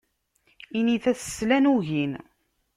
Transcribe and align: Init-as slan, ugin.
Init-as 0.77 1.21
slan, 1.35 1.65
ugin. 1.73 2.13